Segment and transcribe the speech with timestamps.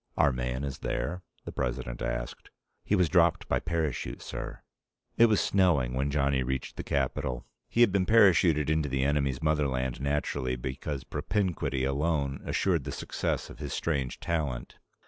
[0.17, 2.49] "Our man is there?" the President asked.
[2.83, 4.63] "He was dropped by parachute, sir!"
[5.15, 7.45] It was snowing when Johnny reached the capital.
[7.69, 13.51] He had been parachuted into the enemy's motherland, naturally, because propinquity alone assured the success
[13.51, 14.79] of his strange talent.